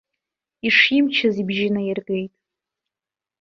[0.67, 2.33] Ишимчыз ибжьы наиргеит.